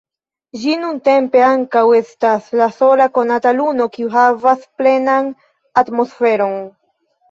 [0.61, 5.35] Ĝi nuntempe ankaŭ estas la sola konata luno, kiu havas plenan
[5.87, 6.63] atmosferon.